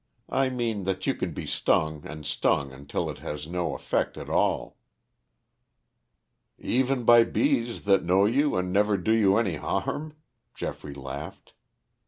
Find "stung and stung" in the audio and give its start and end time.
1.45-2.71